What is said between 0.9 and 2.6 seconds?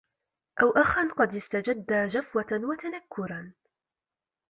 قَدْ اسْتَجَدَّ جَفْوَةً